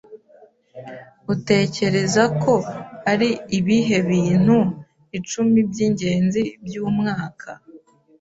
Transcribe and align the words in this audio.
Utekereza 1.33 2.23
ko 2.43 2.53
ari 3.11 3.29
ibihe 3.57 3.97
bintu 4.09 4.57
icumi 5.17 5.57
byingenzi 5.69 6.41
byumwaka? 6.65 7.49